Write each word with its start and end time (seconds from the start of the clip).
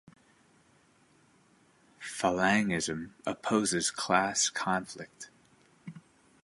Falangism 2.01 3.11
opposes 3.23 3.91
class 3.91 4.49
conflict. 4.49 5.29